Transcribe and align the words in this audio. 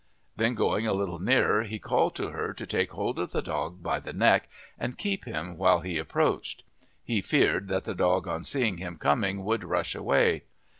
Then 0.35 0.55
going 0.55 0.87
a 0.87 0.93
little 0.93 1.19
nearer 1.19 1.61
he 1.61 1.77
called 1.77 2.15
to 2.15 2.29
her 2.29 2.55
to 2.55 2.65
take 2.65 2.89
hold 2.89 3.19
of 3.19 3.33
the 3.33 3.41
dog 3.43 3.83
by 3.83 3.99
the 3.99 4.13
neck 4.13 4.49
and 4.79 4.97
keep 4.97 5.25
him 5.25 5.57
while 5.57 5.81
he 5.81 5.99
approached. 5.99 6.63
He 7.03 7.21
feared 7.21 7.67
that 7.67 7.83
the 7.83 7.93
dog 7.93 8.27
on 8.27 8.43
seeing 8.43 8.77
him 8.79 8.97
coming 8.97 9.43
would 9.43 9.63
rush 9.63 9.93
away. 9.93 10.45